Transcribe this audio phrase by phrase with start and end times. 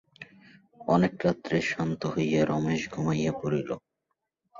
[0.87, 3.69] অনেক রাত্রে শ্রান্ত হইয়া রমেশ ঘুমাইয়া পড়িল।